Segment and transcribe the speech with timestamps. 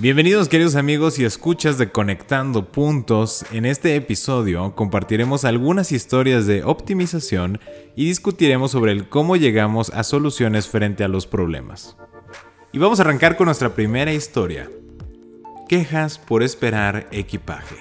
[0.00, 3.44] Bienvenidos queridos amigos y escuchas de Conectando Puntos.
[3.52, 7.60] En este episodio compartiremos algunas historias de optimización
[7.96, 11.98] y discutiremos sobre el cómo llegamos a soluciones frente a los problemas.
[12.72, 14.70] Y vamos a arrancar con nuestra primera historia.
[15.68, 17.76] Quejas por esperar equipaje.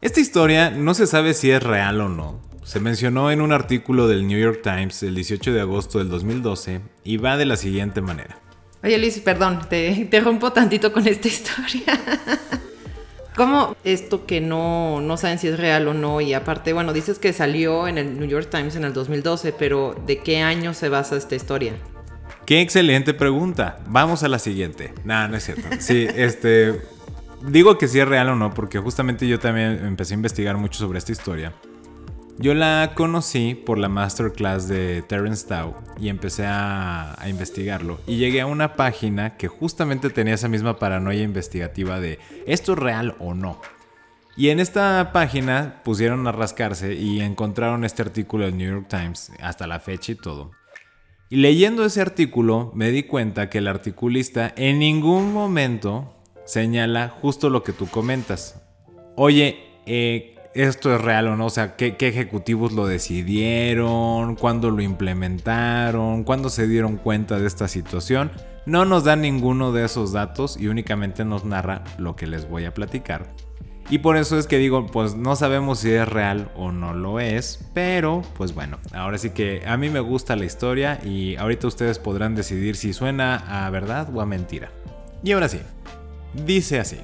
[0.00, 2.40] Esta historia no se sabe si es real o no.
[2.64, 6.80] Se mencionó en un artículo del New York Times el 18 de agosto del 2012
[7.04, 8.41] y va de la siguiente manera.
[8.82, 12.00] Oye Luis, perdón, te, te rompo tantito con esta historia.
[13.36, 16.20] ¿Cómo esto que no, no saben si es real o no?
[16.20, 19.94] Y aparte, bueno, dices que salió en el New York Times en el 2012, pero
[20.06, 21.72] ¿de qué año se basa esta historia?
[22.44, 23.78] Qué excelente pregunta.
[23.86, 24.92] Vamos a la siguiente.
[25.04, 25.66] Nada, no es cierto.
[25.78, 26.82] Sí, este.
[27.46, 30.78] Digo que si es real o no, porque justamente yo también empecé a investigar mucho
[30.78, 31.52] sobre esta historia.
[32.38, 38.00] Yo la conocí por la masterclass de Terence Tao y empecé a, investigarlo.
[38.06, 42.78] Y llegué a una página que justamente tenía esa misma paranoia investigativa de ¿esto es
[42.78, 43.60] real o no?
[44.36, 49.30] Y en esta página pusieron a rascarse y encontraron este artículo del New York Times
[49.40, 50.52] hasta la fecha y todo.
[51.28, 56.16] Y leyendo ese artículo me di cuenta que el articulista en ningún momento
[56.46, 58.62] señala justo lo que tú comentas.
[59.16, 64.82] Oye, eh, esto es real o no, o sea, ¿qué, ejecutivos lo decidieron, cuándo lo
[64.82, 68.30] implementaron, cuándo se dieron cuenta de esta situación.
[68.66, 72.64] No nos da ninguno de esos datos y únicamente nos narra lo que les voy
[72.64, 73.26] a platicar.
[73.90, 77.18] Y por eso es que digo, pues no sabemos si es real o no lo
[77.18, 81.66] es, pero pues bueno, ahora sí que a mí me gusta la historia y ahorita
[81.66, 84.70] ustedes podrán decidir si suena a verdad o a mentira.
[85.24, 85.60] Y ahora sí,
[86.46, 86.98] dice así.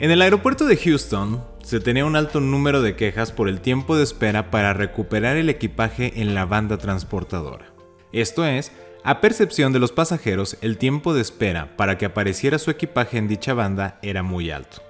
[0.00, 3.96] En el aeropuerto de Houston se tenía un alto número de quejas por el tiempo
[3.96, 7.72] de espera para recuperar el equipaje en la banda transportadora.
[8.12, 8.70] Esto es,
[9.02, 13.28] a percepción de los pasajeros, el tiempo de espera para que apareciera su equipaje en
[13.28, 14.82] dicha banda era muy alto.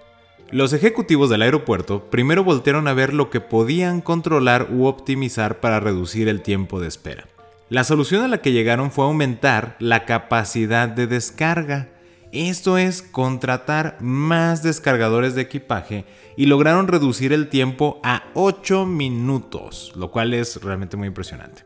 [0.51, 5.81] Los ejecutivos del aeropuerto primero voltearon a ver lo que podían controlar u optimizar para
[5.81, 7.27] reducir el tiempo de espera.
[7.71, 11.89] La solución a la que llegaron fue aumentar la capacidad de descarga,
[12.35, 16.05] esto es contratar más descargadores de equipaje
[16.37, 21.65] y lograron reducir el tiempo a 8 minutos, lo cual es realmente muy impresionante.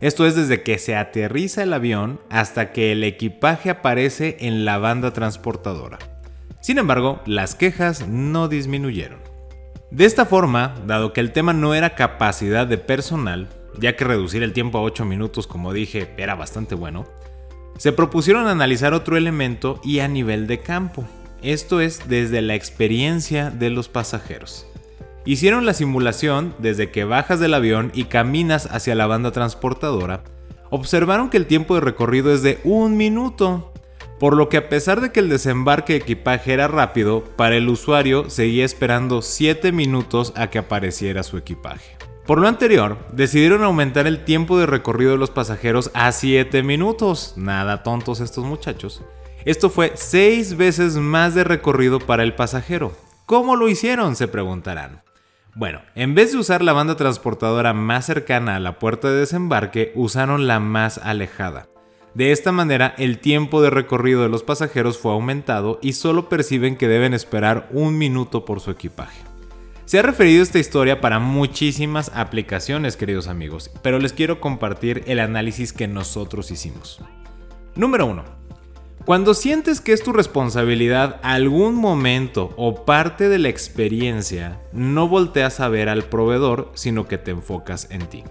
[0.00, 4.78] Esto es desde que se aterriza el avión hasta que el equipaje aparece en la
[4.78, 5.98] banda transportadora.
[6.60, 9.20] Sin embargo, las quejas no disminuyeron.
[9.90, 13.48] De esta forma, dado que el tema no era capacidad de personal,
[13.78, 17.04] ya que reducir el tiempo a 8 minutos, como dije, era bastante bueno,
[17.82, 21.04] se propusieron analizar otro elemento y a nivel de campo,
[21.42, 24.68] esto es desde la experiencia de los pasajeros.
[25.24, 30.22] Hicieron la simulación desde que bajas del avión y caminas hacia la banda transportadora,
[30.70, 33.72] observaron que el tiempo de recorrido es de un minuto,
[34.20, 37.68] por lo que a pesar de que el desembarque de equipaje era rápido, para el
[37.68, 42.01] usuario seguía esperando 7 minutos a que apareciera su equipaje.
[42.26, 47.34] Por lo anterior, decidieron aumentar el tiempo de recorrido de los pasajeros a 7 minutos.
[47.36, 49.02] Nada tontos estos muchachos.
[49.44, 52.92] Esto fue 6 veces más de recorrido para el pasajero.
[53.26, 54.14] ¿Cómo lo hicieron?
[54.14, 55.02] Se preguntarán.
[55.54, 59.92] Bueno, en vez de usar la banda transportadora más cercana a la puerta de desembarque,
[59.96, 61.66] usaron la más alejada.
[62.14, 66.76] De esta manera, el tiempo de recorrido de los pasajeros fue aumentado y solo perciben
[66.76, 69.31] que deben esperar un minuto por su equipaje.
[69.84, 75.18] Se ha referido esta historia para muchísimas aplicaciones, queridos amigos, pero les quiero compartir el
[75.18, 77.00] análisis que nosotros hicimos.
[77.74, 78.24] Número 1.
[79.04, 85.58] Cuando sientes que es tu responsabilidad algún momento o parte de la experiencia, no volteas
[85.58, 88.22] a ver al proveedor, sino que te enfocas en ti.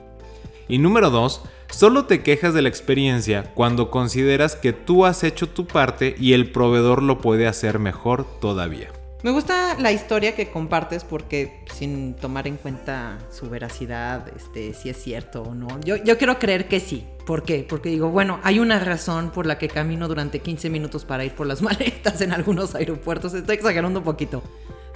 [0.70, 1.42] Y número 2.
[1.70, 6.32] Solo te quejas de la experiencia cuando consideras que tú has hecho tu parte y
[6.32, 8.90] el proveedor lo puede hacer mejor todavía.
[9.24, 14.90] Me gusta la historia que compartes porque sin tomar en cuenta su veracidad, este, si
[14.90, 15.68] es cierto o no.
[15.82, 17.06] Yo, yo quiero creer que sí.
[17.28, 17.64] ¿Por qué?
[17.70, 21.34] Porque digo, bueno, hay una razón por la que camino durante 15 minutos para ir
[21.34, 23.36] por las maletas en algunos aeropuertos.
[23.36, 24.42] Estoy exagerando un poquito.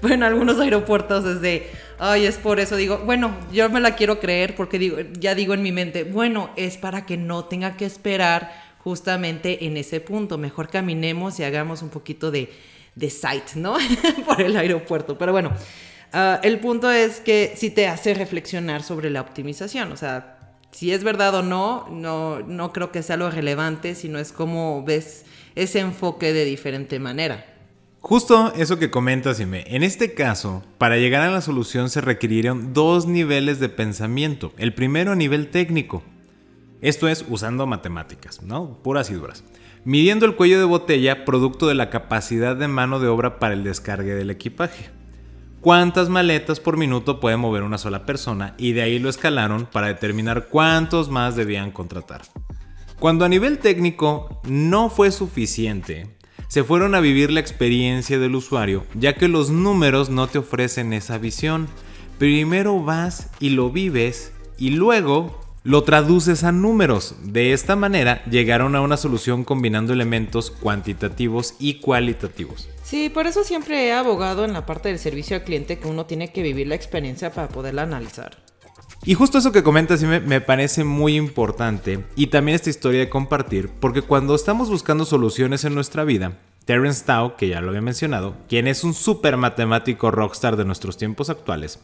[0.01, 1.69] Pero en algunos aeropuertos es de,
[1.99, 2.77] ay, es por eso.
[2.77, 6.49] Digo, bueno, yo me la quiero creer porque digo, ya digo en mi mente, bueno,
[6.55, 10.39] es para que no tenga que esperar justamente en ese punto.
[10.39, 12.51] Mejor caminemos y hagamos un poquito de,
[12.95, 13.77] de sight, ¿no?
[14.25, 15.17] por el aeropuerto.
[15.17, 15.51] Pero bueno,
[16.13, 19.91] ah, el punto es que sí te hace reflexionar sobre la optimización.
[19.91, 24.19] O sea, si es verdad o no, no, no creo que sea lo relevante, sino
[24.19, 25.25] es como ves
[25.55, 27.45] ese enfoque de diferente manera.
[27.99, 29.63] Justo eso que comentas, Ime.
[29.67, 34.53] En este caso, para llegar a la solución se requirieron dos niveles de pensamiento.
[34.57, 36.03] El primero a nivel técnico.
[36.81, 38.77] Esto es usando matemáticas, ¿no?
[38.83, 39.43] Puras y duras.
[39.85, 43.63] Midiendo el cuello de botella producto de la capacidad de mano de obra para el
[43.63, 44.89] descargue del equipaje
[45.65, 49.87] cuántas maletas por minuto puede mover una sola persona y de ahí lo escalaron para
[49.87, 52.21] determinar cuántos más debían contratar.
[52.99, 56.15] Cuando a nivel técnico no fue suficiente,
[56.49, 60.93] se fueron a vivir la experiencia del usuario, ya que los números no te ofrecen
[60.93, 61.67] esa visión.
[62.19, 67.15] Primero vas y lo vives y luego lo traduces a números.
[67.23, 72.69] De esta manera llegaron a una solución combinando elementos cuantitativos y cualitativos.
[72.83, 76.05] Sí, por eso siempre he abogado en la parte del servicio al cliente que uno
[76.05, 78.37] tiene que vivir la experiencia para poderla analizar.
[79.05, 83.09] Y justo eso que comentas me, me, parece muy importante y también esta historia de
[83.09, 87.81] compartir, porque cuando estamos buscando soluciones en nuestra vida, Terence Tao, que ya lo había
[87.81, 91.79] mencionado, quien es un super matemático rockstar de nuestros tiempos actuales,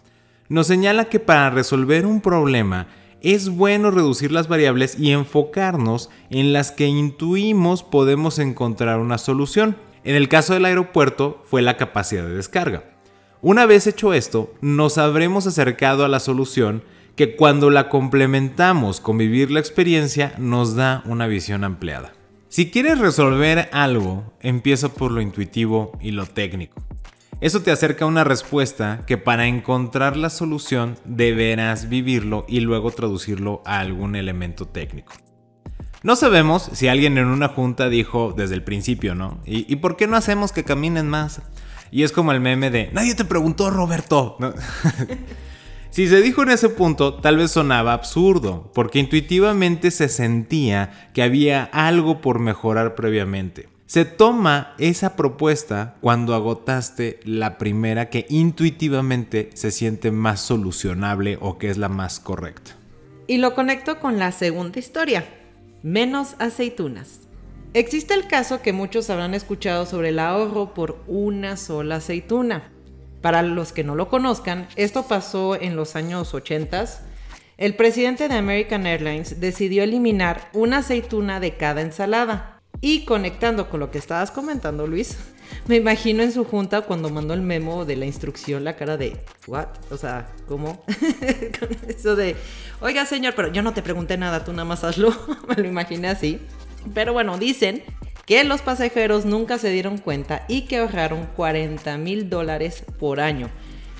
[0.49, 2.87] nos señala que para resolver un problema
[3.21, 9.77] es bueno reducir las variables y enfocarnos en las que intuimos podemos encontrar una solución.
[10.03, 12.83] En el caso del aeropuerto fue la capacidad de descarga.
[13.41, 16.83] Una vez hecho esto, nos habremos acercado a la solución
[17.15, 22.13] que cuando la complementamos con vivir la experiencia nos da una visión ampliada.
[22.49, 26.81] Si quieres resolver algo, empieza por lo intuitivo y lo técnico.
[27.41, 32.91] Eso te acerca a una respuesta que para encontrar la solución deberás vivirlo y luego
[32.91, 35.13] traducirlo a algún elemento técnico.
[36.03, 39.41] No sabemos si alguien en una junta dijo desde el principio, ¿no?
[39.43, 41.41] ¿Y, por qué no hacemos que caminen más?
[41.89, 44.37] Y es como el meme de, nadie te preguntó, Roberto.
[45.89, 51.23] si se dijo en ese punto, tal vez sonaba absurdo, porque intuitivamente se sentía que
[51.23, 53.67] había algo por mejorar previamente.
[53.91, 61.57] Se toma esa propuesta cuando agotaste la primera que intuitivamente se siente más solucionable o
[61.57, 62.71] que es la más correcta.
[63.27, 65.25] Y lo conecto con la segunda historia,
[65.83, 67.27] menos aceitunas.
[67.73, 72.71] Existe el caso que muchos habrán escuchado sobre el ahorro por una sola aceituna.
[73.19, 76.85] Para los que no lo conozcan, esto pasó en los años 80.
[77.57, 82.50] El presidente de American Airlines decidió eliminar una aceituna de cada ensalada.
[82.81, 85.15] Y conectando con lo que estabas comentando, Luis,
[85.67, 89.17] me imagino en su junta cuando mandó el memo de la instrucción la cara de,
[89.45, 89.67] ¿what?
[89.91, 90.83] O sea, ¿cómo?
[91.87, 92.35] eso de,
[92.79, 95.13] oiga señor, pero yo no te pregunté nada, tú nada más hazlo.
[95.47, 96.39] me lo imaginé así.
[96.95, 97.83] Pero bueno, dicen
[98.25, 103.49] que los pasajeros nunca se dieron cuenta y que ahorraron 40 mil dólares por año.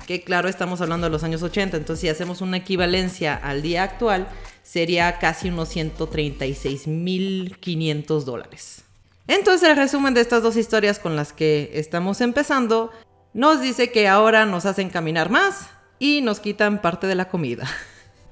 [0.06, 3.84] Que claro, estamos hablando de los años 80, entonces si hacemos una equivalencia al día
[3.84, 4.26] actual,
[4.62, 8.84] sería casi unos 136 mil 500 dólares.
[9.26, 12.90] Entonces el resumen de estas dos historias con las que estamos empezando
[13.34, 17.68] nos dice que ahora nos hacen caminar más y nos quitan parte de la comida.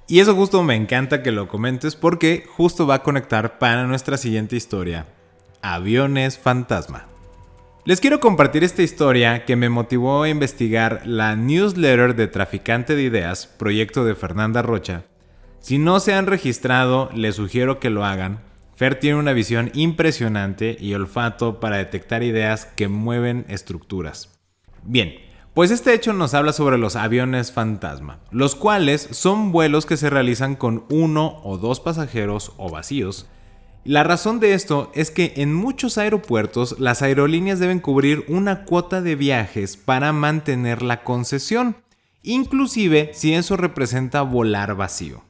[0.08, 4.16] Y eso justo me encanta que lo comentes porque justo va a conectar para nuestra
[4.16, 5.06] siguiente historia,
[5.62, 7.06] aviones fantasma.
[7.84, 13.02] Les quiero compartir esta historia que me motivó a investigar la newsletter de Traficante de
[13.02, 15.04] Ideas, proyecto de Fernanda Rocha.
[15.60, 18.40] Si no se han registrado, les sugiero que lo hagan
[18.80, 24.40] Fer tiene una visión impresionante y olfato para detectar ideas que mueven estructuras.
[24.84, 25.16] Bien,
[25.52, 30.08] pues este hecho nos habla sobre los aviones fantasma, los cuales son vuelos que se
[30.08, 33.28] realizan con uno o dos pasajeros o vacíos.
[33.84, 39.02] La razón de esto es que en muchos aeropuertos las aerolíneas deben cubrir una cuota
[39.02, 41.76] de viajes para mantener la concesión,
[42.22, 45.22] inclusive si eso representa volar vacío.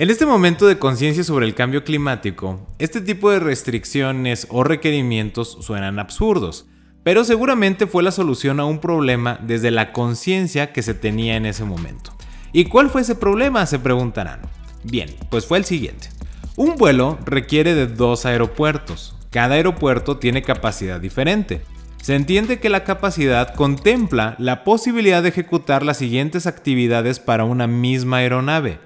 [0.00, 5.58] En este momento de conciencia sobre el cambio climático, este tipo de restricciones o requerimientos
[5.60, 6.66] suenan absurdos,
[7.02, 11.44] pero seguramente fue la solución a un problema desde la conciencia que se tenía en
[11.44, 12.14] ese momento.
[12.50, 13.66] ¿Y cuál fue ese problema?
[13.66, 14.40] Se preguntarán.
[14.84, 16.08] Bien, pues fue el siguiente.
[16.56, 19.14] Un vuelo requiere de dos aeropuertos.
[19.28, 21.60] Cada aeropuerto tiene capacidad diferente.
[22.00, 27.66] Se entiende que la capacidad contempla la posibilidad de ejecutar las siguientes actividades para una
[27.66, 28.78] misma aeronave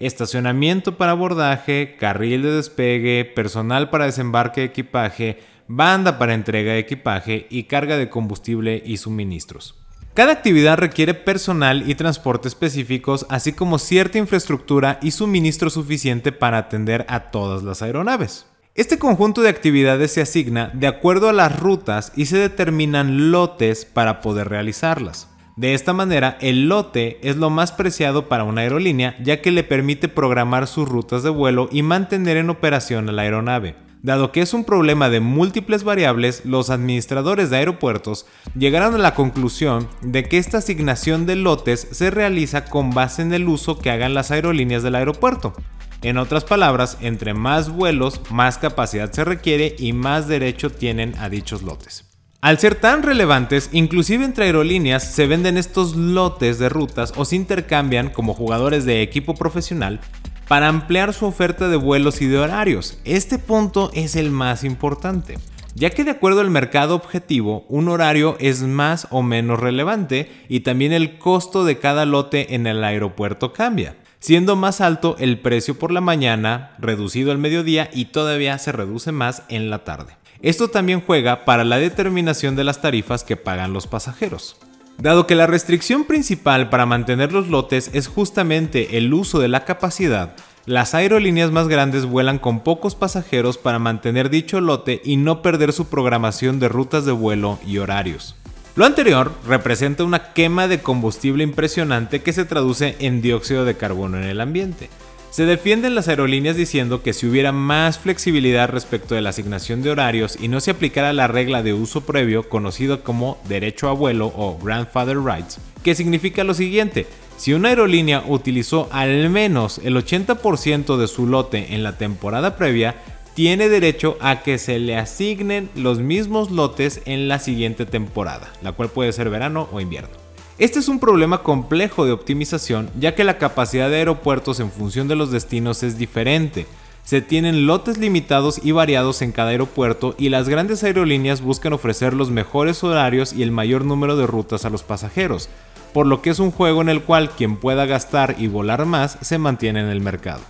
[0.00, 5.38] estacionamiento para abordaje, carril de despegue, personal para desembarque de equipaje,
[5.68, 9.76] banda para entrega de equipaje y carga de combustible y suministros.
[10.14, 16.58] Cada actividad requiere personal y transporte específicos, así como cierta infraestructura y suministro suficiente para
[16.58, 18.46] atender a todas las aeronaves.
[18.74, 23.84] Este conjunto de actividades se asigna de acuerdo a las rutas y se determinan lotes
[23.84, 25.29] para poder realizarlas.
[25.60, 29.62] De esta manera, el lote es lo más preciado para una aerolínea ya que le
[29.62, 33.74] permite programar sus rutas de vuelo y mantener en operación a la aeronave.
[34.02, 38.24] Dado que es un problema de múltiples variables, los administradores de aeropuertos
[38.56, 43.34] llegaron a la conclusión de que esta asignación de lotes se realiza con base en
[43.34, 45.52] el uso que hagan las aerolíneas del aeropuerto.
[46.00, 51.28] En otras palabras, entre más vuelos, más capacidad se requiere y más derecho tienen a
[51.28, 52.09] dichos lotes.
[52.42, 57.36] Al ser tan relevantes, inclusive entre aerolíneas se venden estos lotes de rutas o se
[57.36, 60.00] intercambian como jugadores de equipo profesional
[60.48, 62.98] para ampliar su oferta de vuelos y de horarios.
[63.04, 65.38] Este punto es el más importante,
[65.74, 70.60] ya que de acuerdo al mercado objetivo, un horario es más o menos relevante y
[70.60, 75.78] también el costo de cada lote en el aeropuerto cambia siendo más alto el precio
[75.78, 80.19] por la mañana, reducido al mediodía y todavía se reduce más en la tarde.
[80.42, 84.56] Esto también juega para la determinación de las tarifas que pagan los pasajeros.
[84.98, 89.64] Dado que la restricción principal para mantener los lotes es justamente el uso de la
[89.64, 90.34] capacidad,
[90.66, 95.72] las aerolíneas más grandes vuelan con pocos pasajeros para mantener dicho lote y no perder
[95.72, 98.36] su programación de rutas de vuelo y horarios.
[98.76, 104.18] Lo anterior representa una quema de combustible impresionante que se traduce en dióxido de carbono
[104.18, 104.90] en el ambiente.
[105.30, 109.90] Se defienden las aerolíneas diciendo que si hubiera más flexibilidad respecto de la asignación de
[109.90, 114.32] horarios y no se aplicara la regla de uso previo conocido como derecho a vuelo
[114.34, 117.06] o grandfather rights, que significa lo siguiente,
[117.36, 122.96] si una aerolínea utilizó al menos el 80% de su lote en la temporada previa,
[123.34, 128.72] tiene derecho a que se le asignen los mismos lotes en la siguiente temporada, la
[128.72, 130.29] cual puede ser verano o invierno.
[130.60, 135.08] Este es un problema complejo de optimización ya que la capacidad de aeropuertos en función
[135.08, 136.66] de los destinos es diferente.
[137.02, 142.12] Se tienen lotes limitados y variados en cada aeropuerto y las grandes aerolíneas buscan ofrecer
[142.12, 145.48] los mejores horarios y el mayor número de rutas a los pasajeros,
[145.94, 149.16] por lo que es un juego en el cual quien pueda gastar y volar más
[149.22, 150.42] se mantiene en el mercado.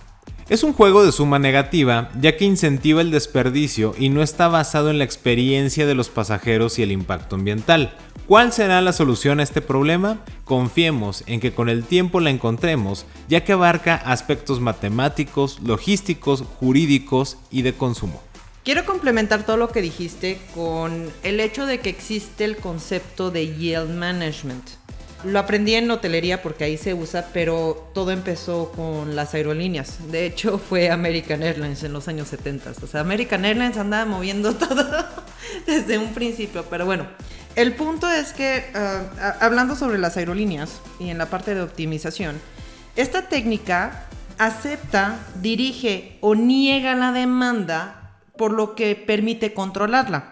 [0.51, 4.89] Es un juego de suma negativa, ya que incentiva el desperdicio y no está basado
[4.89, 7.95] en la experiencia de los pasajeros y el impacto ambiental.
[8.27, 10.19] ¿Cuál será la solución a este problema?
[10.43, 17.37] Confiemos en que con el tiempo la encontremos, ya que abarca aspectos matemáticos, logísticos, jurídicos
[17.49, 18.21] y de consumo.
[18.65, 23.55] Quiero complementar todo lo que dijiste con el hecho de que existe el concepto de
[23.55, 24.80] yield management.
[25.23, 30.11] Lo aprendí en hotelería porque ahí se usa, pero todo empezó con las aerolíneas.
[30.11, 32.71] De hecho, fue American Airlines en los años 70.
[32.81, 35.05] O sea, American Airlines andaba moviendo todo
[35.65, 36.65] desde un principio.
[36.69, 37.07] Pero bueno,
[37.55, 42.39] el punto es que, ah, hablando sobre las aerolíneas y en la parte de optimización,
[42.95, 50.30] esta técnica acepta, dirige o niega la demanda por lo que permite controlarla.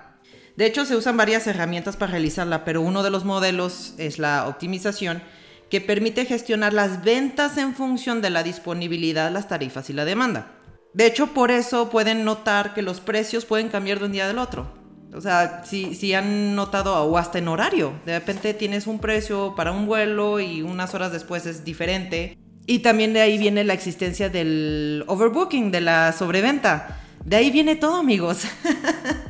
[0.59, 4.45] De hecho, se usan varias herramientas para realizarla, pero uno de los modelos es la
[4.45, 5.21] optimización,
[5.69, 10.51] que permite gestionar las ventas en función de la disponibilidad, las tarifas y la demanda.
[10.93, 14.37] De hecho, por eso pueden notar que los precios pueden cambiar de un día al
[14.37, 14.69] otro.
[15.13, 19.53] O sea, si, si han notado, o hasta en horario, de repente tienes un precio
[19.55, 22.37] para un vuelo y unas horas después es diferente.
[22.65, 26.99] Y también de ahí viene la existencia del overbooking, de la sobreventa.
[27.23, 28.43] De ahí viene todo, amigos.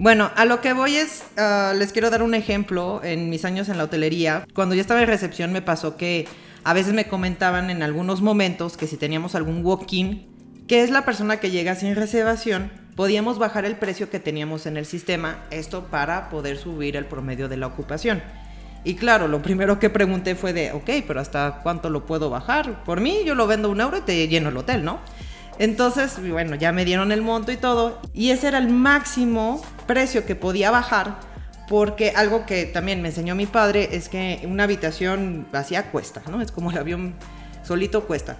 [0.00, 3.68] Bueno, a lo que voy es, ah, les quiero dar un ejemplo en mis años
[3.68, 4.46] en la hotelería.
[4.54, 6.26] Cuando yo estaba en recepción me pasó que
[6.64, 10.26] a veces me comentaban en algunos momentos que si teníamos algún walk-in,
[10.66, 14.78] que es la persona que llega sin reservación, podíamos bajar el precio que teníamos en
[14.78, 18.22] el sistema, esto para poder subir el promedio de la ocupación.
[18.84, 22.84] Y claro, lo primero que pregunté fue de, ok, pero ¿hasta cuánto lo puedo bajar?
[22.84, 25.00] Por mí yo lo vendo un euro y te lleno el hotel, ¿no?
[25.60, 28.00] Entonces, bueno, ya me dieron el monto y todo.
[28.14, 31.20] Y ese era el máximo precio que podía bajar.
[31.68, 36.40] Porque algo que también me enseñó mi padre es que una habitación vacía cuesta, ¿no?
[36.40, 37.14] Es como el avión
[37.62, 38.38] solito cuesta.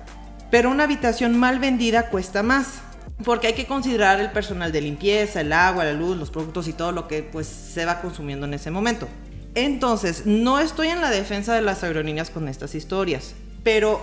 [0.50, 2.80] Pero una habitación mal vendida cuesta más.
[3.22, 6.72] Porque hay que considerar el personal de limpieza, el agua, la luz, los productos y
[6.72, 9.06] todo lo que pues se va consumiendo en ese momento.
[9.54, 14.00] Entonces, no estoy en la defensa de las aerolíneas con estas historias, pero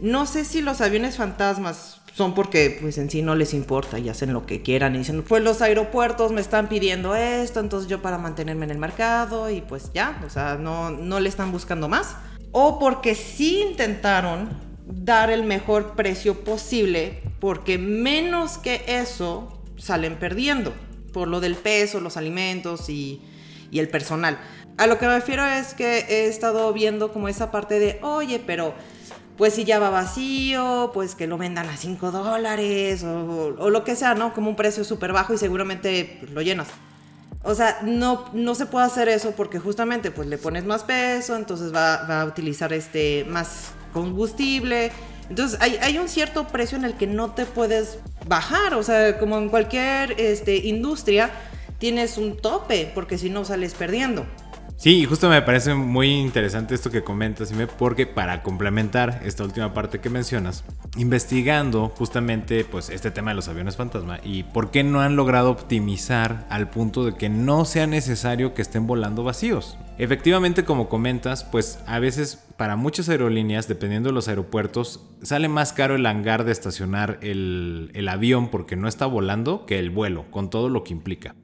[0.00, 4.08] no sé si los aviones fantasmas son porque pues en sí no les importa y
[4.08, 8.00] hacen lo que quieran y dicen, pues los aeropuertos me están pidiendo esto, entonces yo
[8.00, 11.90] para mantenerme en el mercado y pues ya, o sea, no, no le están buscando
[11.90, 12.16] más.
[12.52, 14.48] O porque sí intentaron
[14.86, 20.72] dar el mejor precio posible, porque menos que eso salen perdiendo,
[21.12, 23.20] por lo del peso, los alimentos y,
[23.70, 24.38] y el personal.
[24.78, 28.40] A lo que me refiero es que he estado viendo como esa parte de, oye,
[28.46, 28.74] pero
[29.36, 33.96] pues si ya va vacío, pues que lo vendan a 5 dólares o, lo que
[33.96, 34.32] sea, ¿no?
[34.32, 36.68] Como un precio súper bajo y seguramente lo llenas.
[37.42, 41.36] O sea, no, no se puede hacer eso porque justamente pues le pones más peso,
[41.36, 44.90] entonces va, va a utilizar este, más combustible.
[45.28, 48.74] Entonces hay, hay, un cierto precio en el que no te puedes bajar.
[48.74, 51.30] O sea, como en cualquier este, industria,
[51.78, 54.26] tienes un tope porque si no sales perdiendo.
[54.78, 59.72] Sí, y justo me parece muy interesante esto que comentas, porque para complementar esta última
[59.72, 60.64] parte que mencionas,
[60.98, 65.50] investigando justamente pues este tema de los aviones fantasma y por qué no han logrado
[65.50, 69.78] optimizar al punto de que no sea necesario que estén volando vacíos.
[69.96, 75.72] Efectivamente, como comentas, pues a veces para muchas aerolíneas, dependiendo de los aeropuertos, sale más
[75.72, 80.30] caro el hangar de estacionar el, el avión porque no está volando que el vuelo,
[80.30, 81.34] con todo lo que implica.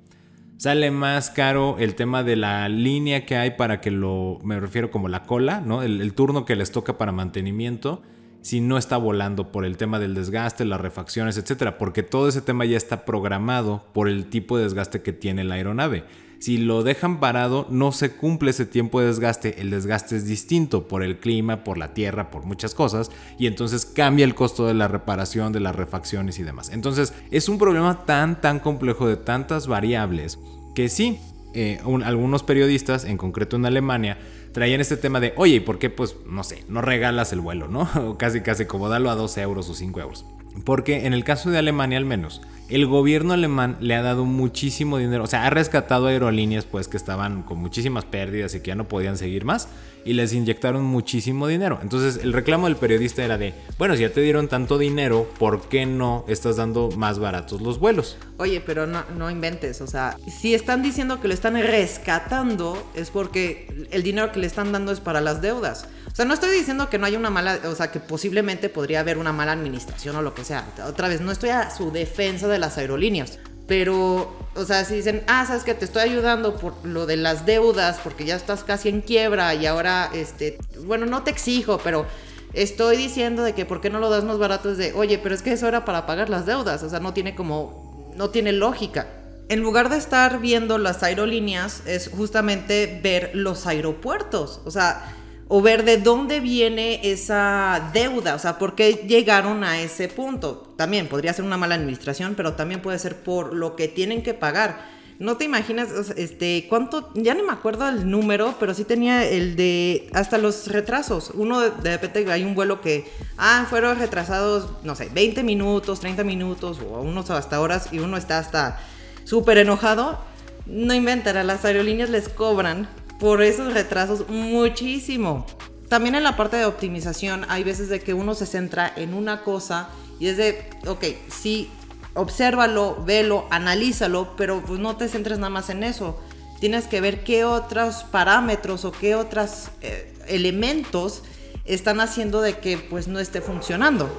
[0.62, 4.92] Sale más caro el tema de la línea que hay para que lo, me refiero
[4.92, 5.82] como la cola, ¿no?
[5.82, 8.00] El, turno que les toca para mantenimiento,
[8.42, 12.42] si no está volando por el tema del desgaste, las refacciones, etcétera, porque todo ese
[12.42, 16.04] tema ya está programado por el tipo de desgaste que tiene la aeronave.
[16.42, 19.60] Si lo dejan parado, no se cumple ese tiempo de desgaste.
[19.60, 23.12] El desgaste es distinto por el clima, por la tierra, por muchas cosas.
[23.38, 26.70] Y entonces cambia el costo de la reparación, de las refacciones y demás.
[26.70, 30.40] Entonces es un problema tan, tan complejo de tantas variables
[30.74, 31.20] que sí,
[31.54, 34.18] eh, algunos periodistas, en concreto en Alemania,
[34.50, 37.68] traían este tema de, oye, ¿y por qué, pues, no sé, no regalas el vuelo,
[37.68, 37.88] ¿no?
[38.04, 40.24] O casi, casi como darlo a 12 euros o 5 euros.
[40.64, 44.96] Porque en el caso de Alemania al menos, el gobierno alemán le ha dado muchísimo
[44.96, 48.74] dinero, o sea, ha rescatado aerolíneas pues que estaban con muchísimas pérdidas y que ya
[48.74, 49.68] no podían seguir más
[50.04, 51.78] y les inyectaron muchísimo dinero.
[51.82, 55.68] Entonces el reclamo del periodista era de, bueno, si ya te dieron tanto dinero, ¿por
[55.68, 58.16] qué no estás dando más baratos los vuelos?
[58.38, 63.10] Oye, pero no, no inventes, o sea, si están diciendo que lo están rescatando es
[63.10, 65.88] porque el dinero que le están dando es para las deudas.
[66.12, 69.00] O sea, no estoy diciendo que no haya una mala, o sea, que posiblemente podría
[69.00, 70.66] haber una mala administración o lo que sea.
[70.86, 73.38] Otra vez, no estoy a su defensa de las aerolíneas.
[73.66, 77.46] Pero, o sea, si dicen, ah, sabes que te estoy ayudando por lo de las
[77.46, 82.04] deudas, porque ya estás casi en quiebra y ahora, este, bueno, no te exijo, pero
[82.52, 85.34] estoy diciendo de que por qué no lo das más barato es de, oye, pero
[85.34, 88.52] es que eso era para pagar las deudas, o sea, no tiene como, no tiene
[88.52, 89.06] lógica.
[89.48, 95.14] En lugar de estar viendo las aerolíneas, es justamente ver los aeropuertos, o sea,
[95.54, 100.72] o ver de dónde viene esa deuda, o sea, por qué llegaron a ese punto.
[100.78, 104.32] También podría ser una mala administración, pero también puede ser por lo que tienen que
[104.32, 104.80] pagar.
[105.18, 109.54] No te imaginas, este, cuánto, ya no me acuerdo el número, pero sí tenía el
[109.54, 111.32] de hasta los retrasos.
[111.34, 113.04] Uno de, repente hay un vuelo que,
[113.36, 118.16] ah, fueron retrasados, no sé, 20 minutos, 30 minutos, o unos hasta horas, y uno
[118.16, 118.80] está hasta
[119.24, 120.18] súper enojado.
[120.64, 122.88] No inventará, las aerolíneas les cobran
[123.22, 125.46] por esos retrasos muchísimo.
[125.88, 129.44] También en la parte de optimización hay veces de que uno se centra en una
[129.44, 131.70] cosa y es de, ok, sí,
[132.14, 136.20] obsérvalo, velo, analízalo, pero pues no te centres nada más en eso.
[136.58, 141.22] Tienes que ver qué otros parámetros o qué otros eh, elementos
[141.64, 144.10] están haciendo de que pues no esté funcionando.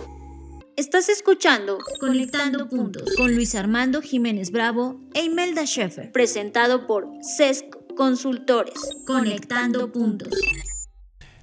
[0.78, 7.83] Estás escuchando Conectando Puntos con Luis Armando Jiménez Bravo e Imelda Schaeffer, presentado por CESC
[7.96, 8.74] Consultores,
[9.06, 10.34] conectando puntos.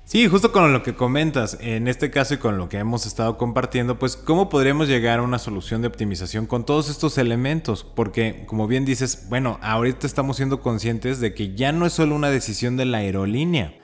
[0.05, 3.39] Sí, justo con lo que comentas, en este caso y con lo que hemos estado
[3.39, 8.45] compartiendo, pues cómo podríamos llegar a una solución de optimización con todos estos elementos, porque
[8.47, 12.31] como bien dices, bueno, ahorita estamos siendo conscientes de que ya no es solo una
[12.31, 13.79] decisión de la aerolínea,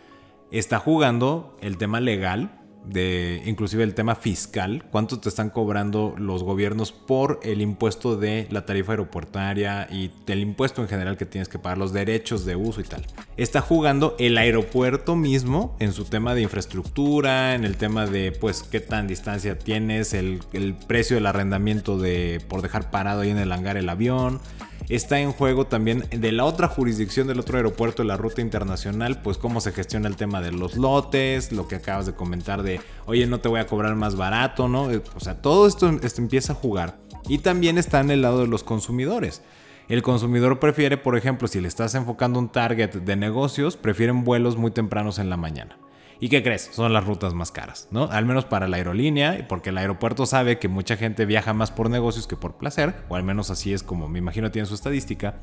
[0.50, 6.42] está jugando el tema legal, de inclusive el tema fiscal, cuánto te están cobrando los
[6.42, 11.48] gobiernos por el impuesto de la tarifa aeroportuaria y el impuesto en general que tienes
[11.48, 13.04] que pagar, los derechos de uso y tal.
[13.36, 18.62] Está jugando el aeropuerto mismo en su tema de infraestructura, en el tema de pues
[18.62, 23.38] qué tan distancia tienes, el, el precio del arrendamiento de por dejar parado ahí en
[23.38, 24.40] el hangar el avión
[24.88, 29.20] está en juego también de la otra jurisdicción del otro aeropuerto de la ruta internacional,
[29.22, 32.80] pues cómo se gestiona el tema de los lotes, lo que acabas de comentar de,
[33.06, 34.90] oye, no te voy a cobrar más barato, ¿no?
[34.90, 36.98] Eh, o sea, todo esto, esto empieza a jugar.
[37.28, 39.42] Y también está en el lado de los consumidores.
[39.88, 44.56] El consumidor prefiere, por ejemplo, si le estás enfocando un target de negocios, prefieren vuelos
[44.56, 45.78] muy tempranos en la mañana.
[46.18, 46.70] ¿Y qué crees?
[46.72, 48.04] Son las rutas más caras, ¿no?
[48.04, 51.90] Al menos para la aerolínea, porque el aeropuerto sabe que mucha gente viaja más por
[51.90, 55.34] negocios que por placer, o al menos así es como me imagino tiene su estadística.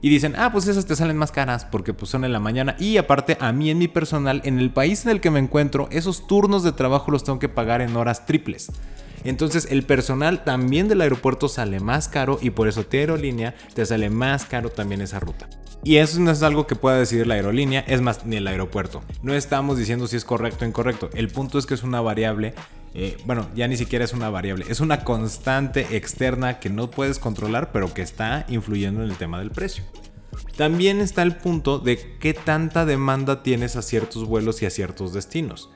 [0.00, 2.76] Y dicen, ah, pues esas te salen más caras porque pues son en la mañana.
[2.78, 5.88] Y aparte, a mí en mi personal, en el país en el que me encuentro,
[5.90, 8.70] esos turnos de trabajo los tengo que pagar en horas triples.
[9.24, 13.84] Entonces el personal también del aeropuerto sale más caro y por eso tu aerolínea te
[13.84, 15.48] sale más caro también esa ruta.
[15.82, 19.02] Y eso no es algo que pueda decidir la aerolínea, es más, ni el aeropuerto.
[19.22, 21.10] No estamos diciendo si es correcto o incorrecto.
[21.12, 22.54] El punto es que es una variable
[22.94, 27.18] eh, bueno, ya ni siquiera es una variable, es una constante externa que no puedes
[27.18, 29.82] controlar, pero que está influyendo en el tema del precio.
[30.56, 35.12] También está el punto de qué tanta demanda tienes a ciertos vuelos y a ciertos
[35.12, 35.70] destinos.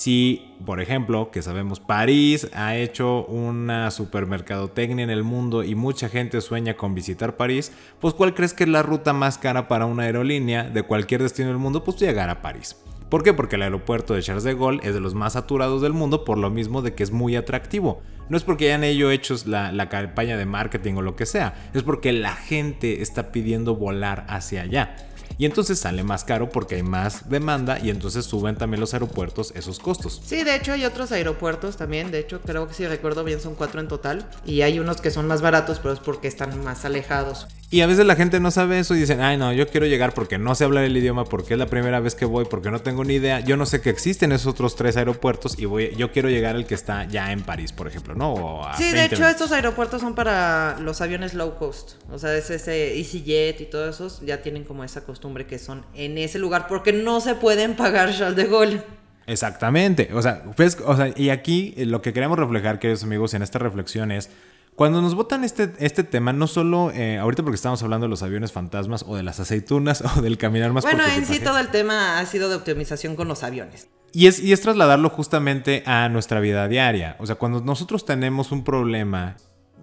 [0.00, 6.08] Si, por ejemplo, que sabemos París ha hecho una supermercadotecnia en el mundo y mucha
[6.08, 9.84] gente sueña con visitar París, pues ¿cuál crees que es la ruta más cara para
[9.84, 11.84] una aerolínea de cualquier destino del mundo?
[11.84, 12.76] Pues llegar a París.
[13.10, 13.34] ¿Por qué?
[13.34, 16.38] Porque el aeropuerto de Charles de Gaulle es de los más saturados del mundo por
[16.38, 18.00] lo mismo de que es muy atractivo.
[18.30, 21.82] No es porque hayan hecho la, la campaña de marketing o lo que sea, es
[21.82, 24.96] porque la gente está pidiendo volar hacia allá.
[25.40, 29.54] Y entonces sale más caro porque hay más demanda y entonces suben también los aeropuertos
[29.56, 30.20] esos costos.
[30.22, 32.10] Sí, de hecho hay otros aeropuertos también.
[32.10, 34.28] De hecho, creo que si recuerdo bien son cuatro en total.
[34.44, 37.46] Y hay unos que son más baratos, pero es porque están más alejados.
[37.72, 40.12] Y a veces la gente no sabe eso y dicen, ay no, yo quiero llegar
[40.12, 42.80] porque no sé hablar el idioma, porque es la primera vez que voy, porque no
[42.80, 43.38] tengo ni idea.
[43.38, 46.66] Yo no sé que existen esos otros tres aeropuertos y voy, yo quiero llegar al
[46.66, 48.62] que está ya en París, por ejemplo, ¿no?
[48.76, 51.92] sí, de hecho estos aeropuertos son para los aviones low cost.
[52.10, 55.84] O sea, es ese EasyJet y todos esos ya tienen como esa costumbre que son
[55.94, 58.82] en ese lugar porque no se pueden pagar Charles de Gaulle.
[59.28, 60.10] Exactamente.
[60.12, 63.60] O sea, pues, o sea, y aquí lo que queremos reflejar, queridos amigos, en esta
[63.60, 64.28] reflexión es
[64.74, 68.22] cuando nos votan este, este tema, no solo eh, ahorita porque estamos hablando de los
[68.22, 71.68] aviones fantasmas o de las aceitunas o del caminar más Bueno, en sí todo el
[71.68, 73.88] tema ha sido de optimización con los aviones.
[74.12, 77.16] Y es, y es trasladarlo justamente a nuestra vida diaria.
[77.20, 79.36] O sea, cuando nosotros tenemos un problema,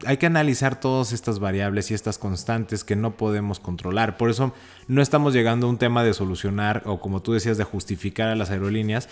[0.05, 4.17] hay que analizar todas estas variables y estas constantes que no podemos controlar.
[4.17, 4.53] Por eso
[4.87, 8.35] no estamos llegando a un tema de solucionar o como tú decías, de justificar a
[8.35, 9.09] las aerolíneas,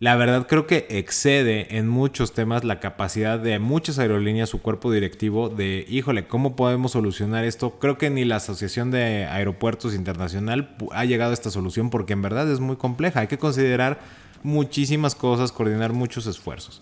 [0.00, 4.90] la verdad creo que excede en muchos temas la capacidad de muchas aerolíneas, su cuerpo
[4.90, 7.78] directivo, de, híjole, ¿cómo podemos solucionar esto?
[7.78, 12.22] Creo que ni la Asociación de Aeropuertos Internacional ha llegado a esta solución porque en
[12.22, 13.20] verdad es muy compleja.
[13.20, 14.00] Hay que considerar
[14.42, 16.80] muchísimas cosas, coordinar muchos esfuerzos.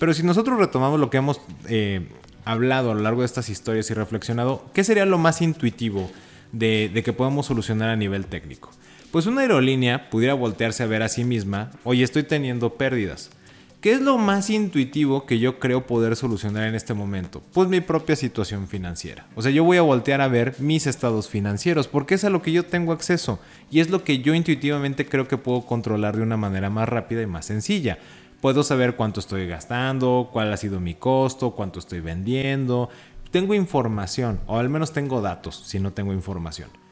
[0.00, 2.08] Pero si nosotros retomamos lo que hemos eh,
[2.44, 6.10] hablado a lo largo de estas historias y reflexionado, ¿qué sería lo más intuitivo
[6.50, 8.72] de, de que podamos solucionar a nivel técnico?
[9.10, 13.30] Pues una aerolínea pudiera voltearse a ver a sí misma, oye, estoy teniendo pérdidas.
[13.80, 17.40] ¿Qué es lo más intuitivo que yo creo poder solucionar en este momento?
[17.52, 19.26] Pues mi propia situación financiera.
[19.36, 22.42] O sea, yo voy a voltear a ver mis estados financieros porque es a lo
[22.42, 23.38] que yo tengo acceso
[23.70, 27.22] y es lo que yo intuitivamente creo que puedo controlar de una manera más rápida
[27.22, 27.98] y más sencilla.
[28.40, 32.88] Puedo saber cuánto estoy gastando, cuál ha sido mi costo, cuánto estoy vendiendo.
[33.30, 36.85] Tengo información, o al menos tengo datos si no tengo información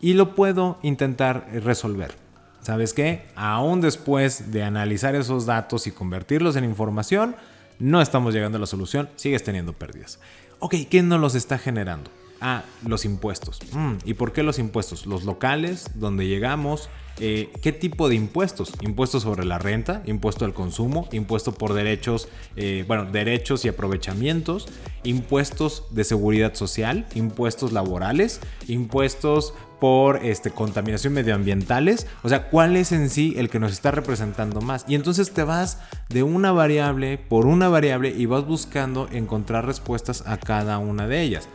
[0.00, 2.14] y lo puedo intentar resolver.
[2.60, 3.26] ¿Sabes qué?
[3.34, 7.36] Aún después de analizar esos datos y convertirlos en información,
[7.78, 10.18] no estamos llegando a la solución, sigues teniendo pérdidas.
[10.58, 12.10] Ok, ¿quién nos los está generando?
[12.40, 13.60] Ah, los impuestos.
[13.72, 15.06] Mm, ¿Y por qué los impuestos?
[15.06, 16.88] Los locales, donde llegamos,
[17.20, 18.72] eh, ¿qué tipo de impuestos?
[18.80, 24.68] Impuestos sobre la renta, impuesto al consumo, impuesto por derechos, eh, bueno, derechos y aprovechamientos,
[25.02, 32.06] impuestos de seguridad social, impuestos laborales, impuestos por este, contaminación medioambientales.
[32.22, 34.84] O sea, ¿cuál es en sí el que nos está representando más?
[34.88, 40.24] Y entonces te vas de una variable por una variable y vas buscando encontrar respuestas
[40.26, 41.48] a cada una de ellas.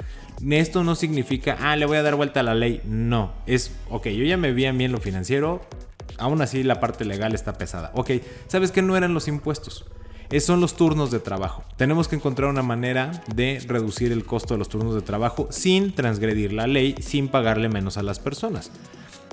[0.50, 2.82] Esto no significa, ah, le voy a dar vuelta a la ley.
[2.86, 5.62] No, es, ok, yo ya me vi a mí en lo financiero,
[6.18, 7.92] aún así la parte legal está pesada.
[7.94, 8.12] Ok,
[8.48, 9.86] ¿sabes que no eran los impuestos?
[10.40, 11.64] Son los turnos de trabajo.
[11.78, 15.94] Tenemos que encontrar una manera de reducir el costo de los turnos de trabajo sin
[15.94, 18.72] transgredir la ley, sin pagarle menos a las personas.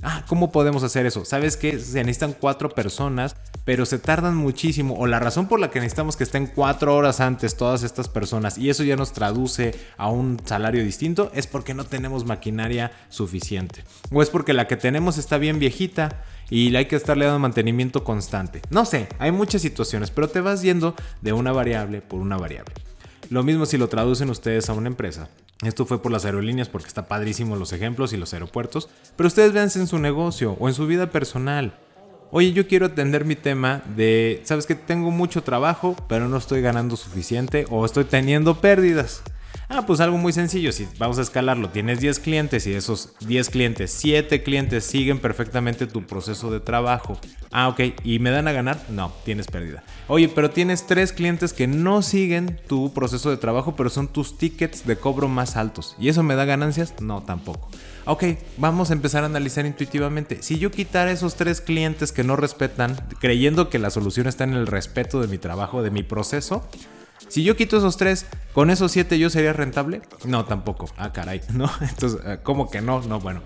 [0.03, 1.25] Ah, ¿cómo podemos hacer eso?
[1.25, 4.95] Sabes que se necesitan cuatro personas, pero se tardan muchísimo.
[4.95, 8.57] O la razón por la que necesitamos que estén cuatro horas antes todas estas personas
[8.57, 13.85] y eso ya nos traduce a un salario distinto es porque no tenemos maquinaria suficiente.
[14.11, 18.03] O es porque la que tenemos está bien viejita y hay que estarle dando mantenimiento
[18.03, 18.63] constante.
[18.71, 22.75] No sé, hay muchas situaciones, pero te vas yendo de una variable por una variable.
[23.31, 25.29] Lo mismo si lo traducen ustedes a una empresa.
[25.63, 29.53] Esto fue por las aerolíneas porque está padrísimo los ejemplos y los aeropuertos, pero ustedes
[29.53, 31.79] véanse en su negocio o en su vida personal.
[32.33, 36.61] Oye, yo quiero atender mi tema de, sabes que tengo mucho trabajo, pero no estoy
[36.61, 39.23] ganando suficiente o estoy teniendo pérdidas.
[39.73, 43.51] Ah, pues algo muy sencillo, si vamos a escalarlo, tienes 10 clientes y esos 10
[43.51, 47.17] clientes, 7 clientes siguen perfectamente tu proceso de trabajo.
[47.53, 48.85] Ah, ok, ¿y me dan a ganar?
[48.89, 49.85] No, tienes pérdida.
[50.09, 54.37] Oye, pero tienes 3 clientes que no siguen tu proceso de trabajo, pero son tus
[54.37, 55.95] tickets de cobro más altos.
[56.01, 57.01] ¿Y eso me da ganancias?
[57.01, 57.71] No, tampoco.
[58.07, 58.25] Ok,
[58.57, 60.43] vamos a empezar a analizar intuitivamente.
[60.43, 64.55] Si yo quitara esos tres clientes que no respetan, creyendo que la solución está en
[64.55, 66.69] el respeto de mi trabajo, de mi proceso,
[67.31, 70.03] Si yo quito esos tres, ¿con esos siete yo sería rentable?
[70.25, 70.91] No, tampoco.
[70.97, 71.71] Ah, caray, ¿no?
[71.81, 73.01] Entonces, eh, ¿cómo que no?
[73.03, 73.41] No, bueno.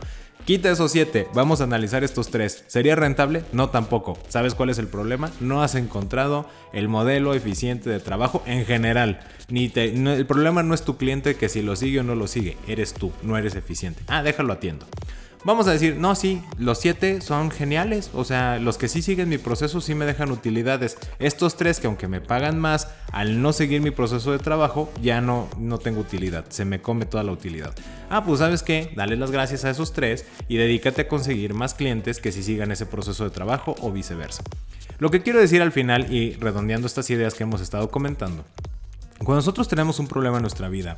[0.47, 2.65] Quita esos siete, vamos a analizar estos tres.
[2.67, 3.45] ¿Sería rentable?
[3.53, 4.19] No tampoco.
[4.29, 5.31] ¿Sabes cuál es el problema?
[5.41, 9.21] No has encontrado el modelo eficiente de trabajo en general.
[9.49, 12.57] Ni el problema no es tu cliente que si lo sigue o no lo sigue,
[12.67, 14.03] eres tú, no eres eficiente.
[14.07, 14.87] Ah, déjalo atiendo.
[15.45, 18.11] Vamos a decir, no, sí, los siete son geniales.
[18.15, 20.97] O sea, los que sí siguen mi proceso sí me dejan utilidades.
[21.19, 25.21] Estos tres que aunque me pagan más, al no seguir mi proceso de trabajo, ya
[25.21, 26.47] no, no tengo utilidad.
[26.49, 27.75] Se me come toda la utilidad.
[28.09, 31.75] Ah, pues sabes qué, dale las gracias a esos tres y dedícate a conseguir más
[31.75, 34.43] clientes que sí sigan ese proceso de trabajo o viceversa.
[34.99, 38.47] Lo que quiero decir al final y redondeando estas ideas que hemos estado comentando.
[39.19, 40.97] Cuando nosotros tenemos un problema en nuestra vida,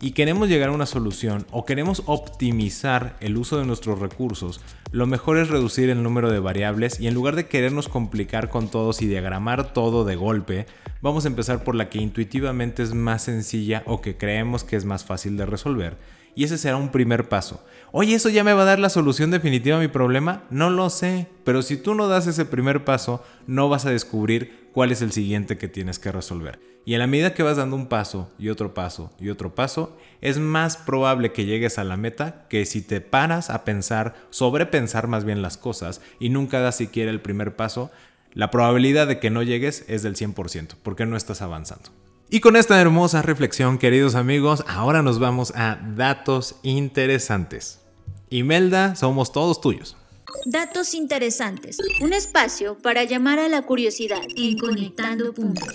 [0.00, 5.06] y queremos llegar a una solución o queremos optimizar el uso de nuestros recursos, lo
[5.06, 9.02] mejor es reducir el número de variables y en lugar de querernos complicar con todos
[9.02, 10.66] y diagramar todo de golpe,
[11.02, 14.84] vamos a empezar por la que intuitivamente es más sencilla o que creemos que es
[14.84, 15.96] más fácil de resolver.
[16.38, 17.64] Y ese será un primer paso.
[17.90, 20.44] Oye, ¿eso ya me va a dar la solución definitiva a mi problema?
[20.50, 24.68] No lo sé, pero si tú no das ese primer paso, no vas a descubrir
[24.72, 26.60] cuál es el siguiente que tienes que resolver.
[26.84, 29.98] Y a la medida que vas dando un paso y otro paso y otro paso,
[30.20, 35.08] es más probable que llegues a la meta que si te paras a pensar, sobrepensar
[35.08, 37.90] más bien las cosas y nunca das siquiera el primer paso,
[38.32, 41.90] la probabilidad de que no llegues es del 100%, porque no estás avanzando.
[42.30, 47.80] Y con esta hermosa reflexión, queridos amigos, ahora nos vamos a datos interesantes.
[48.28, 49.96] Imelda, somos todos tuyos.
[50.44, 51.78] Datos interesantes.
[52.02, 55.74] Un espacio para llamar a la curiosidad en Conectando Puntos.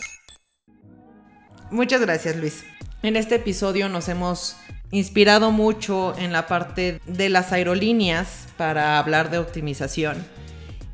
[1.71, 2.63] Muchas gracias, Luis.
[3.01, 4.55] En este episodio nos hemos
[4.91, 10.23] inspirado mucho en la parte de las aerolíneas para hablar de optimización.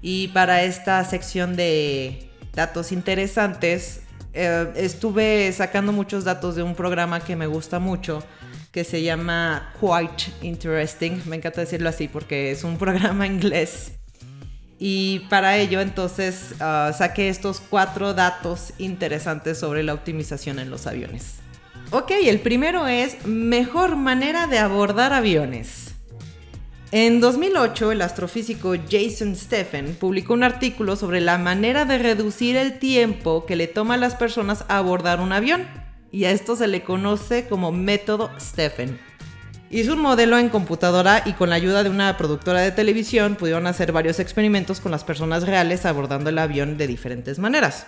[0.01, 7.19] Y para esta sección de datos interesantes, eh, estuve sacando muchos datos de un programa
[7.19, 8.23] que me gusta mucho,
[8.71, 11.21] que se llama Quite Interesting.
[11.25, 13.93] Me encanta decirlo así porque es un programa inglés
[14.79, 20.87] y para ello entonces ah, saqué estos cuatro datos interesantes sobre la optimización en los
[20.87, 21.35] aviones.
[21.91, 25.88] Ok, el primero es mejor manera de abordar aviones.
[26.91, 32.79] En 2008, el astrofísico Jason Steffen publicó un artículo sobre la manera de reducir el
[32.79, 35.67] tiempo que le toma a las personas abordar un avión.
[36.11, 38.99] Y a esto se le conoce como método Steffen.
[39.69, 43.67] Hizo un modelo en computadora y con la ayuda de una productora de televisión pudieron
[43.67, 47.85] hacer varios experimentos con las personas reales abordando el avión de diferentes maneras.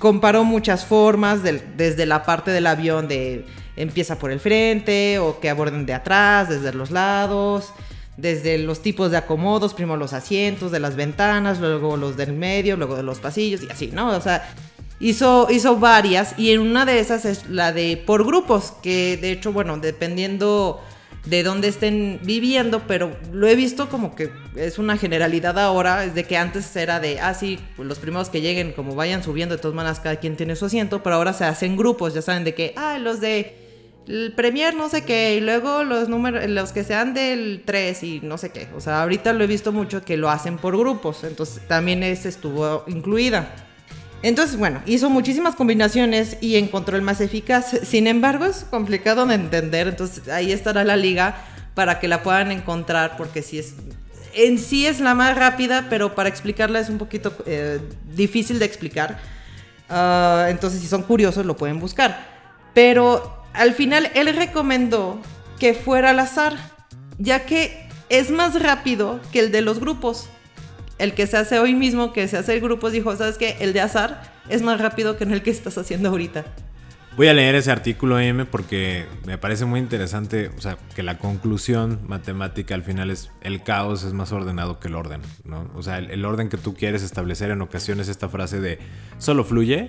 [0.00, 5.48] Comparó muchas formas, desde la parte del avión de empieza por el frente o que
[5.48, 7.72] aborden de atrás, desde los lados,
[8.16, 12.76] desde los tipos de acomodos, primero los asientos de las ventanas, luego los del medio,
[12.76, 14.08] luego de los pasillos y así, ¿no?
[14.16, 14.48] O sea,
[15.00, 19.32] hizo, hizo varias y en una de esas es la de por grupos, que de
[19.32, 20.80] hecho, bueno, dependiendo
[21.26, 26.14] de dónde estén viviendo, pero lo he visto como que es una generalidad ahora, es
[26.14, 29.56] de que antes era de, ah, sí, pues los primeros que lleguen, como vayan subiendo,
[29.56, 32.44] de todas maneras cada quien tiene su asiento, pero ahora se hacen grupos, ya saben
[32.44, 33.65] de que, ah, los de
[34.08, 38.20] el Premier no sé qué, y luego los números, los que sean del 3 y
[38.22, 38.68] no sé qué.
[38.76, 42.28] O sea, ahorita lo he visto mucho que lo hacen por grupos, entonces también ese
[42.28, 43.48] estuvo incluida.
[44.22, 47.78] Entonces, bueno, hizo muchísimas combinaciones y encontró el más eficaz.
[47.82, 51.36] Sin embargo, es complicado de entender, entonces ahí estará la liga
[51.74, 53.74] para que la puedan encontrar, porque si es,
[54.34, 57.80] en sí es la más rápida, pero para explicarla es un poquito eh,
[58.14, 59.18] difícil de explicar.
[59.88, 62.34] Ah, entonces, si son curiosos, lo pueden buscar.
[62.72, 65.20] Pero al final, él recomendó
[65.58, 66.56] que fuera al azar,
[67.18, 70.28] ya que es más rápido que el de los grupos
[70.98, 73.56] el que se hace hoy mismo, que se hace el grupo, dijo, ¿sabes qué?
[73.60, 76.44] El de azar es más rápido que el que estás haciendo ahorita.
[77.16, 81.18] Voy a leer ese artículo M porque me parece muy interesante, o sea, que la
[81.18, 85.70] conclusión matemática al final es el caos es más ordenado que el orden, ¿no?
[85.74, 88.78] O sea, el, orden que tú quieres establecer en ocasiones esta frase de
[89.16, 89.88] solo fluye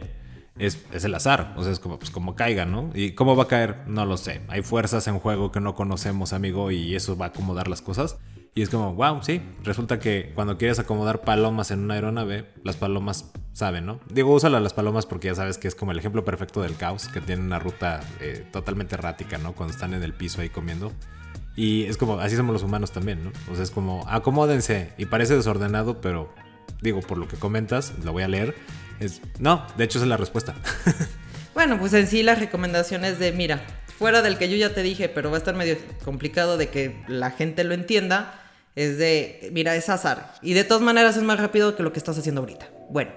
[0.60, 2.90] es, es, el azar, o sea, es como, pues, como caiga, ¿no?
[2.94, 3.84] ¿Y cómo va a caer?
[3.88, 4.42] No lo sé.
[4.48, 8.18] Hay fuerzas en juego que no conocemos, amigo, y eso va a acomodar las cosas.
[8.58, 12.76] Y es como, wow, sí, resulta que cuando quieres acomodar palomas en una aeronave, las
[12.76, 14.00] palomas saben, ¿no?
[14.10, 17.08] Digo, úsala las palomas porque ya sabes que es como el ejemplo perfecto del caos,
[17.08, 19.54] que tienen una ruta eh, totalmente errática, ¿no?
[19.54, 20.92] Cuando están en el piso ahí comiendo.
[21.56, 23.32] Y es como, así somos los humanos también, ¿no?
[23.52, 24.94] O sea, es como, acomódense.
[24.98, 26.34] Y parece desordenado, pero
[26.82, 28.56] digo, por lo que comentas, lo voy a leer.
[29.00, 30.56] Es, no, de hecho esa es la respuesta.
[31.54, 33.66] bueno, pues en sí las recomendaciones de, mira,
[33.98, 37.04] fuera del que yo ya te dije, pero va a estar medio complicado de que
[37.08, 38.42] la gente lo entienda
[38.76, 40.34] es de, mira, es azar.
[40.42, 42.70] Y de todas maneras es más rápido que lo que estás haciendo ahorita.
[42.92, 43.12] Bueno,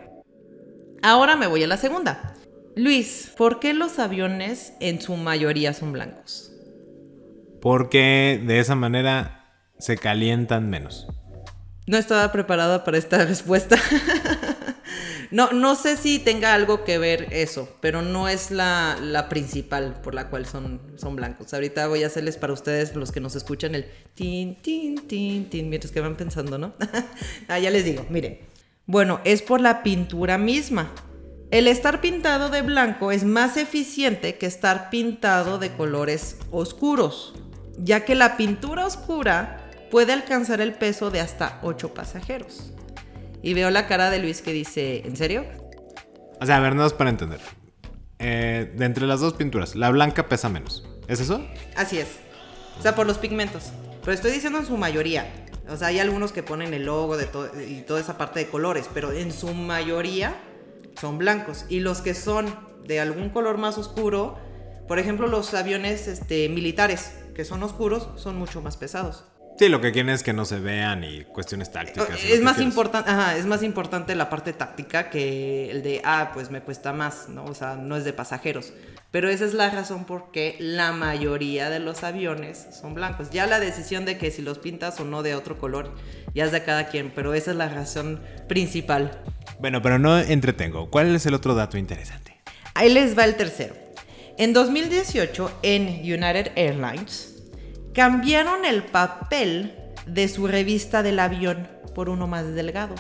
[1.03, 2.35] ahora me voy a la segunda.
[2.77, 6.51] Luis, ¿por qué los aviones en su mayoría son blancos?
[7.61, 11.09] Porque de esa manera se calientan menos.
[11.87, 13.77] No estaba preparada para esta respuesta.
[15.31, 20.14] No, no sé si tenga algo que ver eso, pero no es la, principal por
[20.14, 21.55] la cual son, son blancos.
[21.55, 25.69] Ahorita voy a hacerles para ustedes, los que nos escuchan, el tin, tin, tin, tin,
[25.69, 26.75] mientras que van pensando, ¿no?
[27.49, 28.40] ah, ya les digo, miren.
[28.87, 30.93] Bueno, es por la pintura misma.
[31.53, 37.35] El estar pintado de blanco es más eficiente que estar pintado de colores oscuros,
[37.79, 42.73] ya que la pintura oscura puede alcanzar el peso de hasta 8 pasajeros.
[43.42, 45.44] Y veo la cara de Luis que dice, ¿en serio?
[46.40, 47.40] O sea, a ver, no es para entender.
[48.18, 50.87] Eh, de entre las dos pinturas, la blanca pesa menos.
[51.09, 51.44] ¿Es eso?
[51.76, 52.09] Así es.
[52.79, 53.72] O sea, por los pigmentos.
[54.00, 55.26] Pero estoy diciendo en su mayoría.
[55.68, 57.29] O sea, hay algunos que ponen el logo de
[57.68, 60.35] y toda esa parte de colores, pero en su mayoría
[61.00, 61.64] son blancos.
[61.68, 62.46] Y los que son
[62.85, 64.38] de algún color más oscuro,
[64.88, 69.24] por ejemplo, los aviones este, militares, que son oscuros, son mucho más pesados.
[69.59, 72.19] Sí, lo que quieren es que no se vean y cuestiones tácticas.
[72.25, 76.63] Es más importante, es más importante la parte táctica que el de, ah, pues me
[76.63, 77.45] cuesta más, ¿no?
[77.45, 78.73] O sea, no es de pasajeros.
[79.11, 83.31] Pero esa es la razón por qué la mayoría de los aviones son blancos.
[83.31, 85.95] Ya la decisión de que si los pintas o no de otro color,
[86.33, 89.21] ya es de cada quien, pero esa es la razón principal.
[89.59, 90.91] Bueno, pero no entretengo.
[90.91, 92.41] ¿Cuál es el otro dato interesante?
[92.75, 93.75] Ahí les va el tercero.
[94.39, 97.30] En 2018, en United Airlines,
[97.94, 99.74] cambiaron el papel
[100.07, 102.94] de su revista del avión por uno más delgado.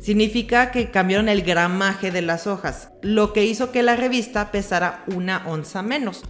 [0.00, 5.02] Significa que cambiaron el gramaje de las hojas, lo que hizo que la revista pesara
[5.06, 6.22] una onza menos,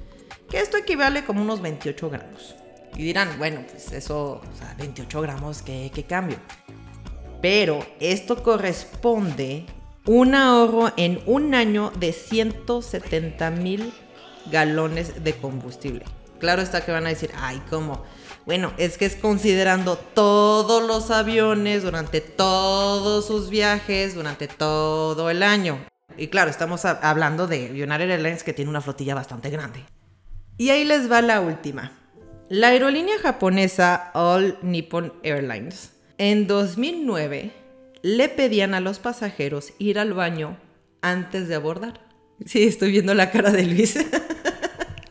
[0.48, 2.54] que esto equivale como unos 28 gramos.
[2.96, 6.36] Y dirán, bueno, pues eso, o sea, 28 gramos, ¿qué, qué cambio?
[7.42, 9.66] Pero esto corresponde
[10.06, 13.92] un ahorro en un año de 170 mil
[14.52, 16.04] galones de combustible.
[16.38, 18.04] Claro está que van a decir, ay, ¿cómo?
[18.46, 25.42] Bueno, es que es considerando todos los aviones durante todos sus viajes, durante todo el
[25.42, 25.78] año.
[26.16, 29.84] Y claro, estamos hablando de United Airlines que tiene una flotilla bastante grande.
[30.58, 31.92] Y ahí les va la última.
[32.50, 37.52] La aerolínea japonesa All Nippon Airlines en 2009
[38.02, 40.58] le pedían a los pasajeros ir al baño
[41.00, 42.00] antes de abordar.
[42.44, 43.96] Sí, estoy viendo la cara de Luis.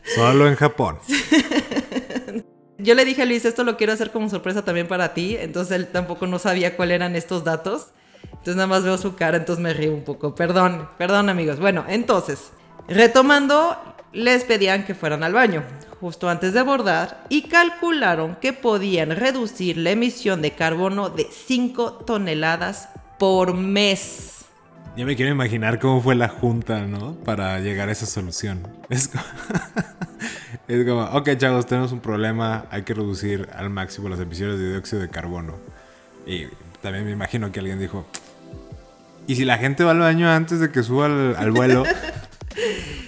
[0.04, 0.98] Solo en Japón.
[2.78, 5.36] Yo le dije a Luis, esto lo quiero hacer como sorpresa también para ti.
[5.38, 7.88] Entonces él tampoco no sabía cuáles eran estos datos.
[8.24, 10.34] Entonces nada más veo su cara, entonces me río un poco.
[10.34, 11.58] Perdón, perdón amigos.
[11.60, 12.50] Bueno, entonces,
[12.88, 13.78] retomando,
[14.12, 15.64] les pedían que fueran al baño
[16.00, 22.04] justo antes de abordar y calcularon que podían reducir la emisión de carbono de 5
[22.04, 24.43] toneladas por mes.
[24.96, 27.14] Ya me quiero imaginar cómo fue la junta, ¿no?
[27.24, 28.62] Para llegar a esa solución.
[28.88, 29.24] Es como,
[30.68, 34.70] es como, ok chavos, tenemos un problema, hay que reducir al máximo las emisiones de
[34.70, 35.56] dióxido de carbono.
[36.26, 36.46] Y
[36.80, 38.06] también me imagino que alguien dijo,
[39.26, 41.82] ¿y si la gente va al baño antes de que suba al, vuelo?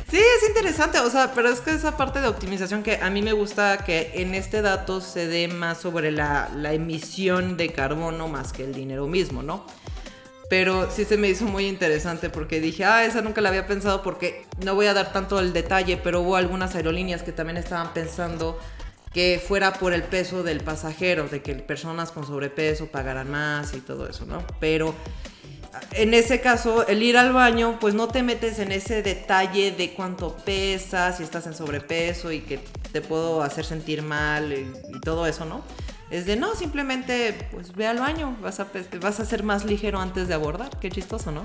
[0.08, 3.22] Sí, es interesante, o sea, pero es que esa parte de optimización que a mí
[3.22, 8.28] me gusta que en este dato se dé más sobre la, la emisión de carbono
[8.28, 9.66] más que el dinero mismo, ¿no?
[10.48, 14.02] Pero sí se me hizo muy interesante porque dije, ah, esa nunca la había pensado
[14.02, 17.92] porque no voy a dar tanto el detalle, pero hubo algunas aerolíneas que también estaban
[17.92, 18.58] pensando
[19.12, 23.80] que fuera por el peso del pasajero, de que personas con sobrepeso pagaran más y
[23.80, 24.44] todo eso, ¿no?
[24.60, 24.94] Pero
[25.92, 29.94] en ese caso, el ir al baño, pues no te metes en ese detalle de
[29.94, 32.60] cuánto pesas, si estás en sobrepeso y que
[32.92, 35.62] te puedo hacer sentir mal y, y todo eso, ¿no?
[36.10, 38.68] Es de no, simplemente pues ve al baño, vas a,
[39.00, 40.70] vas a ser más ligero antes de abordar.
[40.80, 41.42] Qué chistoso, ¿no?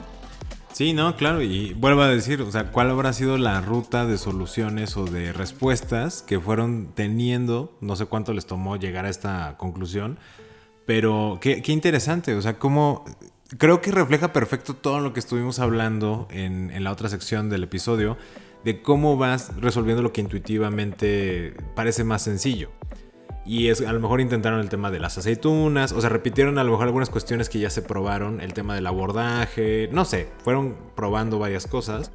[0.71, 4.17] Sí, no, claro, y vuelvo a decir, o sea, ¿cuál habrá sido la ruta de
[4.17, 7.77] soluciones o de respuestas que fueron teniendo?
[7.81, 10.17] No sé cuánto les tomó llegar a esta conclusión,
[10.85, 13.03] pero qué, interesante, o sea, cómo
[13.57, 18.17] creo que refleja perfecto todo lo que estuvimos hablando en la otra sección del episodio,
[18.63, 22.71] de cómo vas resolviendo lo que intuitivamente parece más sencillo.
[23.45, 26.63] Y es, a lo mejor intentaron el tema de las aceitunas, o sea, repitieron a
[26.63, 30.75] lo mejor algunas cuestiones que ya se probaron, el tema del abordaje, no sé, fueron
[30.95, 32.11] probando varias cosas.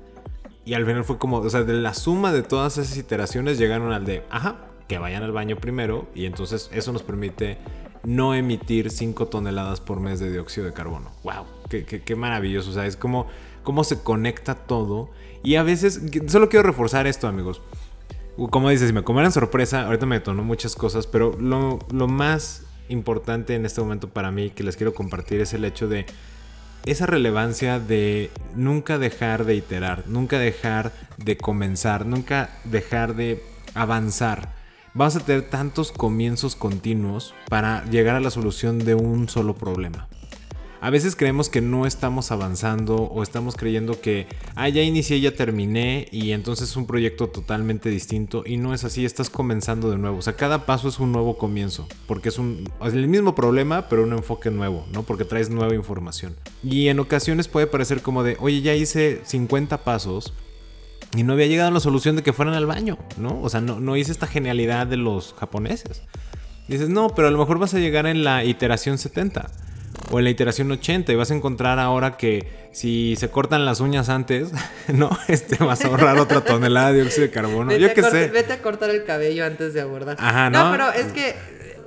[0.65, 3.93] Y al final fue como, o sea, de la suma de todas esas iteraciones llegaron
[3.93, 4.57] al de, ajá,
[4.89, 6.09] que vayan al baño primero.
[6.15, 7.59] Y entonces eso nos permite
[8.05, 11.13] no emitir 5 toneladas por mes de dióxido de carbono.
[11.23, 11.45] ¡Wow!
[11.69, 12.71] Qué, qué, maravilloso!
[12.71, 13.27] O sea, es como
[13.63, 15.11] cómo se conecta todo.
[15.45, 17.63] Y a veces, solo quiero reforzar esto, amigos
[18.51, 21.79] como dices, me comieran sorpresa, ahorita me detonó muchas cosas, pero lo,
[22.09, 26.07] más importante en este momento para mí que les quiero compartir es el hecho de
[26.85, 33.43] esa relevancia de nunca dejar de iterar, nunca dejar de comenzar, nunca dejar de
[33.75, 34.55] avanzar.
[34.95, 40.09] Vas a tener tantos comienzos continuos para llegar a la solución de un solo problema.
[40.81, 45.35] A veces creemos que no estamos avanzando o estamos creyendo que, ah, ya inicié, ya
[45.35, 49.97] terminé y entonces es un proyecto totalmente distinto y no es así, estás comenzando de
[49.97, 50.19] nuevo.
[50.19, 53.89] O sea, cada paso es un nuevo comienzo, porque es, un, es el mismo problema,
[53.89, 55.03] pero un enfoque nuevo, ¿no?
[55.03, 56.37] Porque traes nueva información.
[56.63, 60.35] Y en ocasiones puede parecer como de, oye, ya hice 50 pasos,
[61.17, 63.41] y no había llegado a la solución de que fueran al baño, ¿no?
[63.41, 66.03] O sea, no, no hice esta genialidad de los japoneses.
[66.69, 69.51] Dices, no, pero a lo mejor vas a llegar en la iteración 70
[70.11, 73.81] o en la iteración 80 y vas a encontrar ahora que si se cortan las
[73.81, 74.51] uñas antes,
[74.89, 75.11] ¿no?
[75.29, 77.77] Este, vas a ahorrar otra tonelada de dióxido de carbono.
[77.77, 78.29] Yo qué sé.
[78.29, 80.17] Vete a cortar el cabello antes de abordar.
[80.21, 80.65] Ajá, ¿no?
[80.65, 81.35] No, pero es que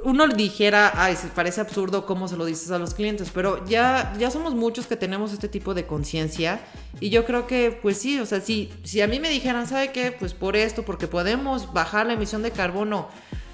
[0.03, 4.14] uno dijera, ay, se parece absurdo cómo se lo dices a los clientes, pero ya,
[4.18, 6.62] ya somos muchos que tenemos este tipo de conciencia
[6.99, 9.91] y yo creo que, pues sí, o sea, si, si a mí me dijeran, ¿sabe
[9.91, 10.12] qué?
[10.18, 13.10] Pues por esto, porque podemos bajar la emisión de carbono,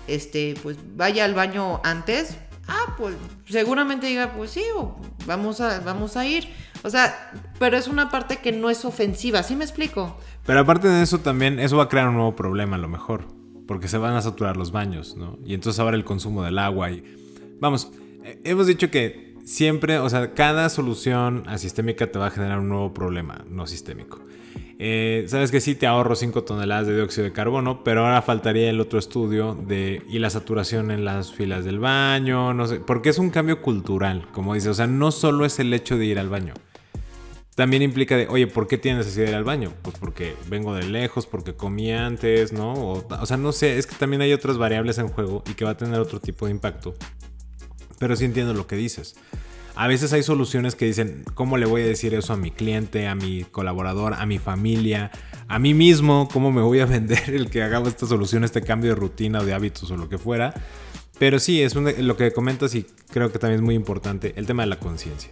[0.08, 2.38] este, pues vaya al baño antes,
[2.68, 3.16] ah, pues
[3.48, 4.64] seguramente diga, pues sí,
[5.26, 6.48] vamos a, vamos a ir.
[6.84, 10.18] O sea, pero es una parte que no es ofensiva, ¿sí me explico?
[10.46, 13.28] Pero aparte de eso también, eso va a crear un nuevo problema a lo mejor,
[13.68, 15.40] porque se van a saturar los baños, ¿no?
[15.46, 17.04] Y entonces ahora el consumo del agua y...
[17.60, 17.92] Vamos,
[18.24, 22.70] eh, hemos dicho que siempre, o sea, cada solución asistémica te va a generar un
[22.70, 24.25] nuevo problema no sistémico.
[24.78, 28.70] Eh, sabes que sí te ahorro 5 toneladas de dióxido de carbono, pero ahora faltaría
[28.70, 33.10] el otro estudio de y la saturación en las filas del baño, no sé, porque
[33.10, 36.20] es un cambio cultural, como dice, o sea, no solo es el hecho de ir
[36.20, 36.54] al baño.
[37.56, 39.72] También implica de, oye, ¿por qué tienes necesidad de ir al baño?
[39.82, 42.74] Pues porque vengo de lejos, porque comí antes, ¿no?
[42.74, 45.64] O, o sea, no sé, es que también hay otras variables en juego y que
[45.64, 46.96] va a tener otro tipo de impacto.
[47.98, 49.16] Pero sí entiendo lo que dices.
[49.78, 53.08] A veces hay soluciones que dicen, ¿cómo le voy a decir eso a mi cliente,
[53.08, 55.12] a mi colaborador, a mi familia,
[55.50, 56.30] a mí mismo?
[56.32, 59.46] ¿Cómo me voy a vender el que haga esta solución, este cambio de rutina o
[59.46, 60.54] de hábitos o lo que fuera?
[61.20, 64.64] Pero sí, es lo que comentas y creo que también es muy importante, el tema
[64.64, 65.32] de la conciencia.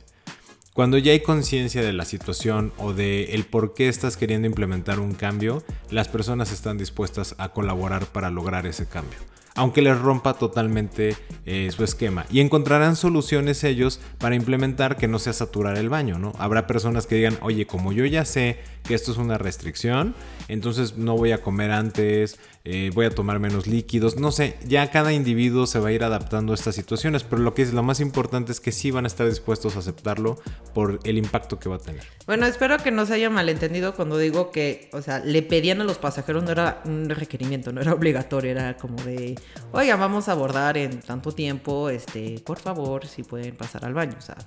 [0.73, 4.99] Cuando ya hay conciencia de la situación o de el por qué estás queriendo implementar
[4.99, 9.19] un cambio, las personas están dispuestas a colaborar para lograr ese cambio
[9.55, 12.25] aunque les rompa totalmente eh, su esquema.
[12.31, 16.33] Y encontrarán soluciones ellos para implementar que no sea saturar el baño, ¿no?
[16.37, 20.15] Habrá personas que digan, oye, como yo ya sé que esto es una restricción,
[20.47, 24.89] entonces no voy a comer antes, eh, voy a tomar menos líquidos, no sé, ya
[24.89, 27.83] cada individuo se va a ir adaptando a estas situaciones, pero lo que es lo
[27.83, 30.39] más importante es que sí van a estar dispuestos a aceptarlo
[30.73, 32.03] por el impacto que va a tener.
[32.25, 35.83] Bueno, espero que no se haya malentendido cuando digo que, o sea, le pedían a
[35.83, 39.37] los pasajeros, no era un requerimiento, no era obligatorio, era como de,
[39.73, 44.15] oiga, vamos a abordar en tanto tiempo, este, por favor, si pueden pasar al baño,
[44.17, 44.37] o sea,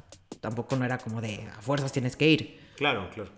[0.40, 2.60] tampoco no era como de, a fuerzas tienes que ir.
[2.76, 3.30] Claro, claro.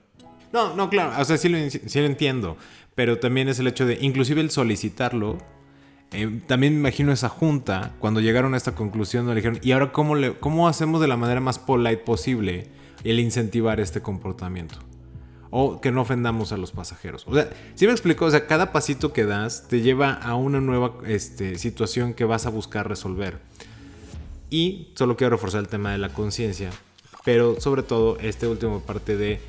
[0.52, 2.56] No, no, claro, o sea, sí lo, sí entiendo,
[2.94, 5.38] pero también es el hecho de, inclusive el solicitarlo,
[6.10, 9.92] eh, también me imagino esa junta, cuando llegaron a esta conclusión, le dijeron, ¿y ahora
[9.92, 12.68] cómo, le, cómo hacemos de la manera más polite posible
[13.04, 14.78] el incentivar este comportamiento?
[15.50, 17.24] O que no ofendamos a los pasajeros.
[17.26, 20.60] O sea, si me explico, o sea, cada pasito que das te lleva a una
[20.60, 23.38] nueva este, situación que vas a buscar resolver.
[24.50, 26.70] Y solo quiero reforzar el tema de la conciencia,
[27.24, 29.40] pero sobre todo esta última parte de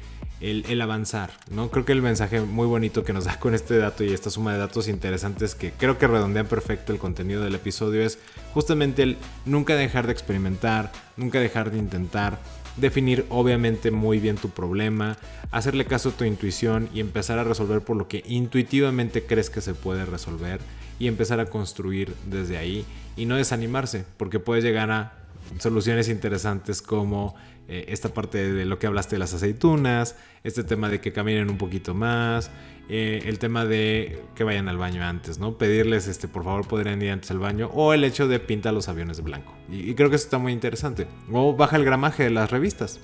[0.42, 1.70] el, avanzar, ¿no?
[1.70, 4.54] Creo que el mensaje muy bonito que nos da con este dato y esta suma
[4.54, 8.20] de datos interesantes que creo que redondean perfecto el contenido del episodio es
[8.54, 12.40] justamente el nunca dejar de experimentar, nunca dejar de intentar,
[12.78, 15.18] definir obviamente muy bien tu problema,
[15.52, 19.62] hacerle caso a tu intuición y empezar a resolver por lo que intuitivamente crees que
[19.62, 20.62] se puede resolver
[21.00, 22.86] y empezar a construir desde ahí
[23.18, 25.14] y no desanimarse, porque puedes llegar a
[25.58, 27.36] soluciones interesantes como
[27.70, 31.52] eh, esta parte de lo que hablaste de las aceitunas, este tema de que caminen
[31.52, 32.50] un poquito más,
[32.90, 35.60] eh, el tema de que vayan al baño antes, ¿no?
[35.60, 38.90] Pedirles, este, por favor, podrían ir antes al baño, o el hecho de pintar los
[38.90, 39.54] aviones de blanco.
[39.72, 41.06] Y, creo que eso está muy interesante.
[41.32, 43.00] O baja el gramaje de las revistas.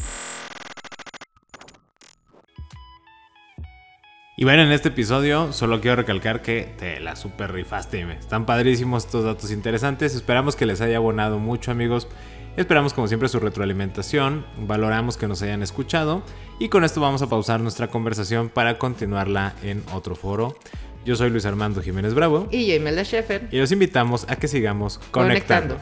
[4.36, 8.10] Y bueno, en este episodio solo quiero recalcar que te la super rifaste.
[8.12, 10.14] Están padrísimos estos datos interesantes.
[10.14, 12.08] Esperamos que les haya abonado mucho, amigos.
[12.56, 16.22] Esperamos como siempre su retroalimentación, valoramos que nos hayan escuchado
[16.58, 20.56] y con esto vamos a pausar nuestra conversación para continuarla en otro foro.
[21.04, 23.48] Yo soy Luis Armando Jiménez Bravo Y yo, Imelda Sheffer.
[23.50, 25.78] y los invitamos a que sigamos conectando.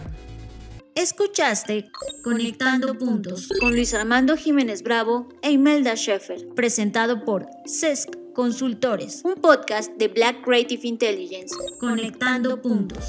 [0.94, 1.90] Escuchaste
[2.22, 9.34] Conectando Puntos con Luis Armando Jiménez Bravo e Imelda Sheffer, presentado por CESC Consultores, un
[9.34, 11.54] podcast de Black Creative Intelligence.
[11.80, 13.04] Conectando Puntos.